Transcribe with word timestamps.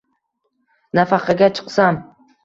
Nafaqaga 0.99 1.49
chiqsam… 1.59 2.01